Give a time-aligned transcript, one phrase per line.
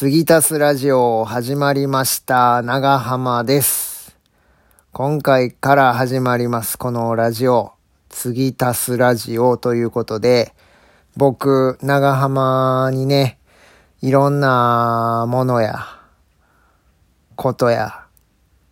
[0.00, 2.62] 継ぎ足すラジオ始まりました。
[2.62, 4.16] 長浜です。
[4.92, 6.78] 今回から始まります。
[6.78, 7.74] このラジオ。
[8.08, 10.54] 継ぎ足すラジオということで、
[11.18, 13.38] 僕、長浜にね、
[14.00, 15.84] いろんなものや、
[17.36, 18.06] ことや、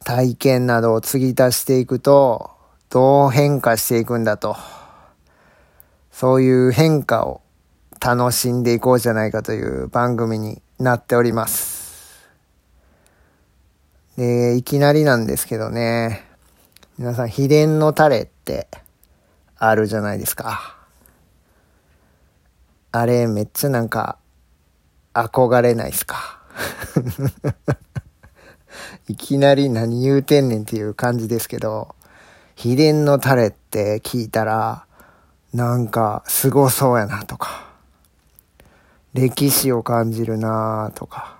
[0.06, 2.52] 体験などを継ぎ足していくと、
[2.88, 4.56] どう変化していくんだと。
[6.10, 7.42] そういう変化を
[8.00, 12.28] 楽しんでいこうじゃないかという番組になっております。
[14.16, 16.24] で、いきなりなんですけどね、
[16.98, 18.68] 皆さん秘伝のタレって
[19.56, 20.76] あるじゃないですか。
[22.92, 24.18] あれめっちゃなんか
[25.14, 26.40] 憧れないっすか。
[29.08, 31.94] いきなり何言うてんねんっていう感じですけど、
[32.54, 34.86] 秘伝のタレって聞いたら、
[35.52, 37.67] なんかすごそうやなとか、
[39.18, 41.38] 歴史を感じるなとか、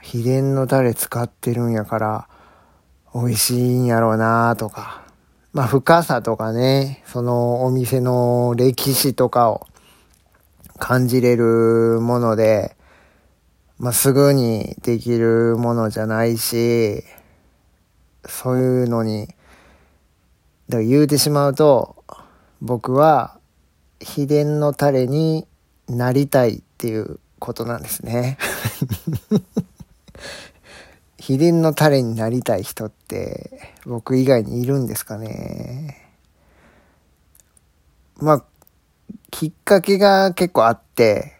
[0.00, 2.28] 秘伝のタレ使ってるんやから、
[3.14, 5.04] 美味しいんやろうなとか、
[5.52, 9.64] まあ深さとかね、そのお店の歴史とかを
[10.78, 12.74] 感じれるもので、
[13.78, 17.04] まあすぐにできるものじゃないし、
[18.24, 19.36] そういうのに、だか
[20.78, 22.02] ら言うてしまうと、
[22.60, 23.38] 僕は
[24.00, 25.46] 秘伝のタレに
[25.88, 28.38] なりたいっていうことなんですね。
[31.16, 36.10] 秘伝のタレになりたい人って僕以外にいるんですかね。
[38.16, 38.44] まあ、
[39.30, 41.38] きっかけが結構あって、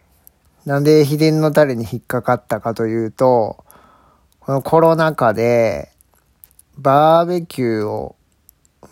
[0.65, 3.65] なんで秘伝のタレに引っかかったかというと、
[4.39, 5.91] このコロナ禍で
[6.77, 8.15] バーベキューを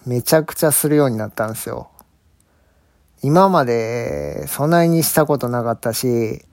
[0.06, 1.91] めちゃくちゃするようになったんですよ。
[3.24, 6.44] 今までそなにしたことなかったし、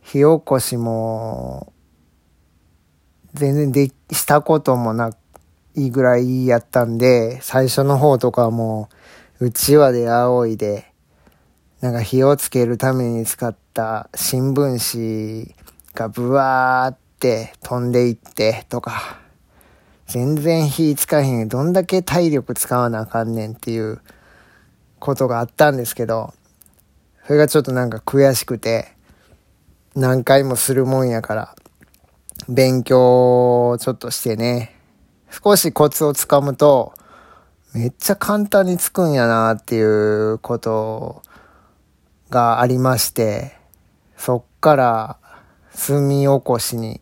[0.00, 1.72] 火起こしも
[3.34, 5.12] 全然でしたこともな
[5.74, 8.90] いぐらいやったんで、最初の方とかも
[9.40, 10.86] うちわで仰いで、
[11.80, 15.54] なんか火をつけるために使った新聞紙
[15.94, 19.18] がブワーって飛んでいってとか、
[20.06, 21.48] 全然火つかへん。
[21.48, 24.00] どんだけ体力使わなあかんねんっていう
[25.02, 26.32] ことがあったんですけど、
[27.26, 28.92] それがちょっとなんか悔しくて、
[29.96, 31.56] 何回もするもんやから、
[32.48, 34.78] 勉強をちょっとしてね、
[35.28, 36.94] 少しコツをつかむと、
[37.74, 41.22] めっちゃ簡単につくんやなっていうこと
[42.30, 43.56] がありまして、
[44.16, 45.18] そっから
[45.74, 47.00] 炭起こしに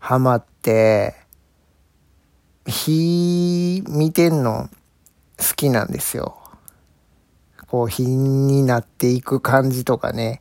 [0.00, 1.14] ハマって、
[2.66, 4.68] 火見てんの
[5.38, 6.42] 好きなんですよ。
[7.68, 10.40] こう火になっていく感じとかね、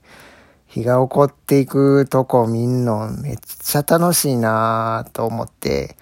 [0.68, 5.98] 火が起こっていくとこ見んのめっちゃ楽しいなぁと思って、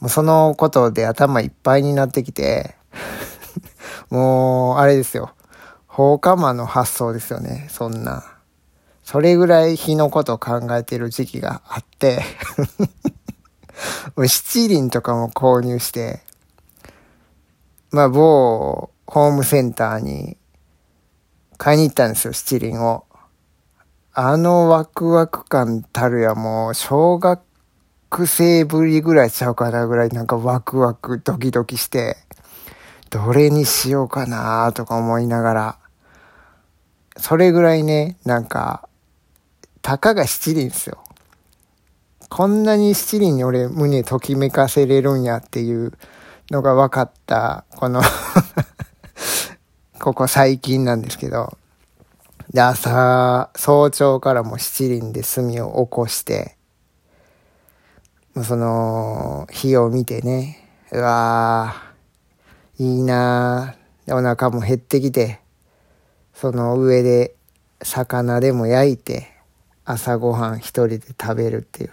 [0.00, 2.76] もうそのことで頭いっぱいになってきて、
[4.10, 5.32] もうあれですよ。
[5.86, 8.24] 放火魔の発想ですよね、そんな。
[9.02, 12.22] それぐらい火のこと考えてる時期があって、
[14.16, 16.20] 七輪とかも購入して、
[17.90, 20.36] まあ某ホームセンターに
[21.58, 23.04] 買いに行ったんですよ、七輪を。
[24.14, 32.16] あのワクワク感たるやもう小学生ぶりぐらいちゃうかなぐらいなんかワクワクドキドキして、
[33.10, 35.78] どれにしようかなとか思いながら、
[37.16, 38.88] それぐらいね、なんか、
[39.82, 40.98] たかが七輪ですよ。
[42.28, 45.92] こんなに七輪に俺胸ときめかせれるんやっていう
[46.50, 48.02] のが分かった、この
[50.00, 51.58] ここ最近なんですけど、
[52.52, 56.56] で、朝、早朝からも七輪で炭を起こして、
[58.44, 65.40] その、火を見てね、うわー、いいなーお腹も減ってきて、
[66.32, 67.34] その上で
[67.82, 69.26] 魚でも焼いて、
[69.84, 71.90] 朝ごはん一人で食べるっていう。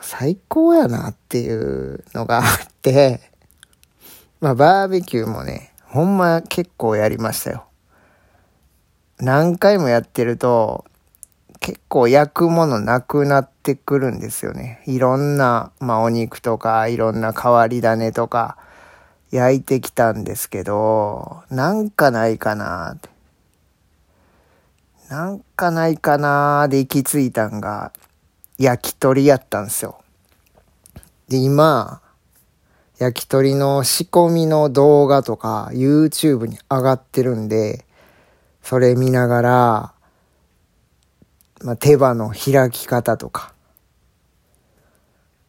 [0.00, 2.44] 最高やなっていうのがあっ
[2.80, 3.20] て、
[4.40, 7.66] まあバーベキューもね、ほんま結構やりましたよ。
[9.18, 10.84] 何回もやってると、
[11.58, 14.82] 結構焼くものなくなってくるんですよね。
[14.86, 18.56] いろんな、まあお肉とか、いろんな変わり種とか、
[19.32, 23.08] 焼いてきたんですけど、なんかないかなって。
[25.08, 27.92] なんかないかなで行き着いたんが、
[28.58, 29.98] 焼き鳥やったんですよ。
[31.26, 32.00] で、今、
[33.00, 37.86] 焼き鳥の仕込みの動画とか YouTube に上がってるんで、
[38.62, 39.94] それ見ながら、
[41.64, 43.54] まあ、手羽の開き方とか、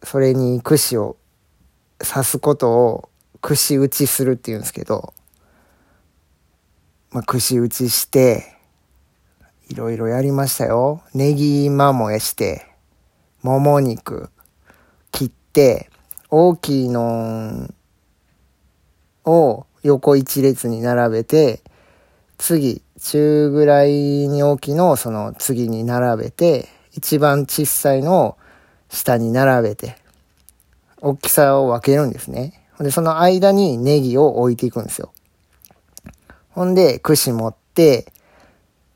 [0.01, 1.17] それに串を
[1.99, 3.09] 刺すことを
[3.41, 5.13] 串打ちするっていうんですけど、
[7.11, 8.55] まあ、串打ちして、
[9.67, 11.03] いろいろやりましたよ。
[11.13, 12.65] ネギマもやして、
[13.41, 14.29] もも肉
[15.11, 15.90] 切って、
[16.33, 17.69] 大きいの
[19.25, 21.61] を横一列に並べて、
[22.37, 28.37] 次、中ぐらいに大きいのをその次に並べて、一番小さいのを
[28.89, 29.97] 下に並べて、
[31.01, 32.61] 大きさを分けるんですね。
[32.79, 35.11] で、その間にネギを置いていくんですよ。
[36.51, 38.03] ほんで、串持って、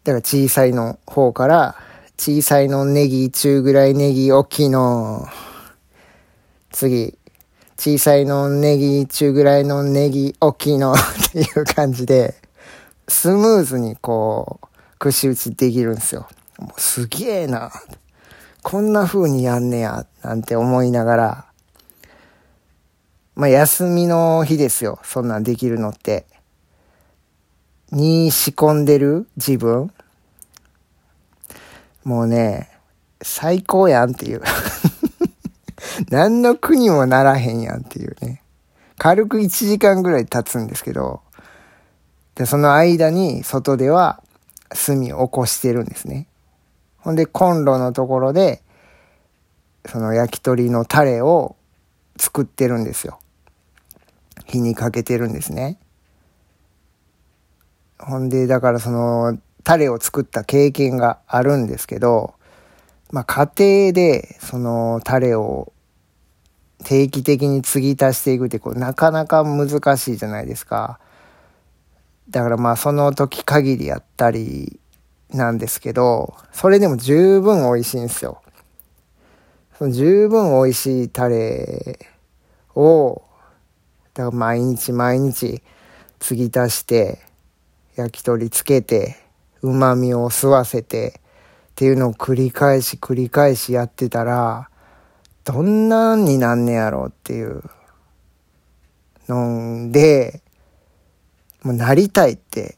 [0.06, 1.76] だから小さいの方から、
[2.18, 5.28] 小さいのネギ、中ぐらいネギ、大きいの、
[6.72, 7.18] 次、
[7.78, 10.98] 小さいのネギ、中ぐらいのネギ、大きいの っ
[11.32, 12.36] ていう感じで、
[13.08, 14.68] スムーズにこう、
[14.98, 16.28] 串打ちできるんですよ。
[16.58, 17.72] もうすげえな。
[18.64, 21.46] こんな風にやんねや、なんて思いながら、
[23.36, 25.00] まあ休みの日ですよ。
[25.04, 26.26] そんなんできるのって。
[27.92, 29.92] に仕込んでる自分
[32.04, 32.70] もうね、
[33.22, 34.42] 最高やんっていう。
[36.10, 38.42] 何の苦にもならへんやんっていうね。
[38.98, 41.22] 軽く1時間ぐらい経つんですけど、
[42.36, 44.22] で、その間に外では
[44.70, 46.28] 炭を起こしてるんですね。
[46.98, 48.62] ほんで、コンロのところで、
[49.86, 51.56] その焼き鳥のタレを
[52.18, 53.20] 作ってるんですよ。
[54.46, 55.78] 火にかけてるんですね。
[58.00, 62.36] ほんで、だからその、タレを作った経験があるんですけど、
[63.12, 63.52] まあ家
[63.88, 65.74] 庭でそのタレを
[66.84, 71.00] 定期的に継ぎ足していくってこうなかなか難しいじゃないですか。
[72.30, 74.80] だからまあその時限りやったり
[75.32, 78.42] なんですけど、それでも十分美味しいんですよ。
[79.78, 82.00] その十分美味しいタレ
[82.76, 83.22] を、
[84.14, 85.62] だから毎日毎日
[86.20, 87.20] 継ぎ足して、
[87.96, 89.18] 焼き鳥つけて、
[89.62, 91.20] 旨味を吸わせて、
[91.72, 94.70] っていうのを繰り返し繰り返しやってたら、
[95.46, 97.62] どんなんになんねやろうっていう
[99.28, 100.42] のんで、
[101.62, 102.76] もうなりたいって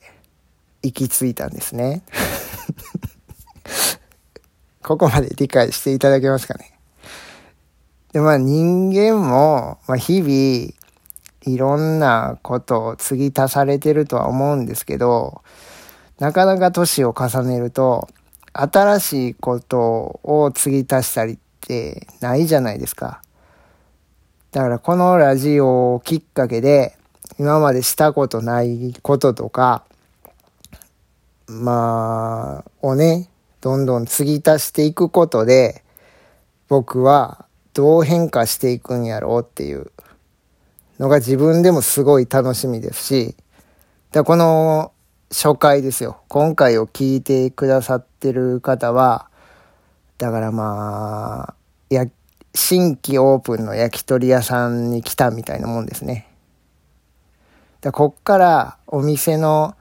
[0.83, 2.03] 行き着いたんですね。
[4.83, 6.77] ここまで理解していただけますかね。
[8.11, 10.73] で、まあ人間も、まあ日々、
[11.43, 15.41] いろんなことを継ぎ足されてるとは思うんですけど、
[16.19, 18.09] なかなか年を重ねると、
[18.51, 23.21] 新しいことを継ぎ足したりってないじゃないですか。
[24.51, 26.97] だからこのラジオをきっかけで、
[27.37, 29.83] 今までしたことないこととか、
[31.47, 33.29] まあ、をね、
[33.59, 35.83] どんどん継ぎ足していくことで、
[36.69, 39.91] 僕はどう変化していくんやろうっていう
[40.99, 43.35] のが自分でもすごい楽しみですし、
[44.11, 44.93] だこの
[45.29, 46.21] 初回ですよ。
[46.29, 49.29] 今回を聞いてくださってる方は、
[50.17, 51.56] だからまあ、
[51.95, 52.05] や、
[52.53, 56.27] 新規オープンの焼き鳥屋さんに来たみたいなもんですね。
[57.81, 59.75] だこっからお店の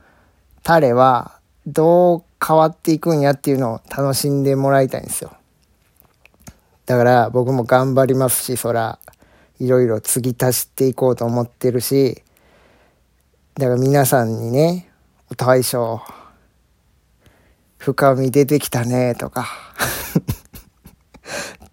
[0.62, 5.32] タレはどう変わっていくんやっていうのを楽しんでもらいたいんですよ。
[6.84, 8.98] だから僕も頑張りますし、そら、
[9.58, 12.22] いろいろ継ぎ足していこうと思ってるし、
[13.54, 14.90] だから皆さんにね、
[15.36, 16.00] 大将、
[17.78, 19.48] 深み出てきたね、とか、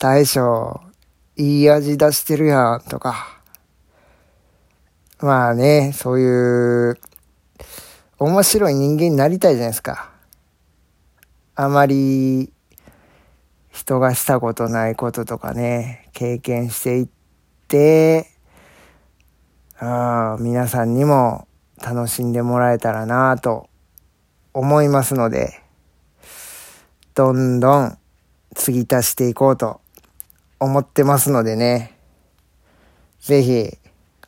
[0.04, 0.82] 大将、
[1.38, 3.40] いい味出してるやん、とか、
[5.22, 7.00] まあね、そういう、
[8.20, 10.12] 面白い人間になりたいじゃないですか。
[11.56, 12.52] あまり、
[13.72, 17.08] 人がしたことないこととかね、経験していっ
[17.70, 18.28] て、
[19.80, 21.48] あ皆さんにも
[21.82, 23.70] 楽しんでもらえたらなと
[24.54, 25.64] 思いますので、
[27.16, 27.98] どんどん
[28.54, 29.80] 継ぎ足していこうと
[30.64, 31.98] 思ってますのでね、
[33.20, 33.78] ぜひ、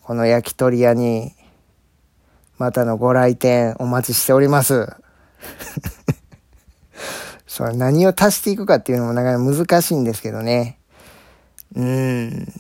[0.02, 1.34] この焼き鳥屋に、
[2.58, 4.88] またのご来店お待ちしております。
[7.48, 10.78] それ何を足していくかっていうのもなかなか難しいんですけどね。
[11.76, 12.54] うん。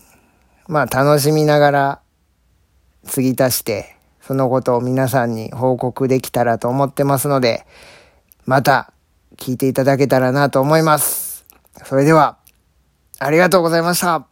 [0.67, 2.01] まあ楽しみながら
[3.05, 7.65] 継ぎ足して、そのことを皆さんに報告できたらと思ってますので、
[8.45, 8.91] また
[9.37, 11.45] 聞いていただけたらなと思います。
[11.83, 12.37] それでは、
[13.19, 14.27] ありがとうございました。